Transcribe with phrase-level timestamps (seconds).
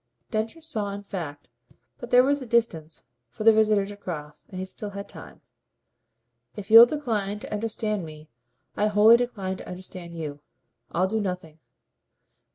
[0.31, 1.47] Densher saw in fact,
[1.99, 5.41] but there was a distance for their visitor to cross, and he still had time.
[6.55, 8.27] "If you decline to understand me
[8.75, 10.41] I wholly decline to understand you.
[10.91, 11.59] I'll do nothing."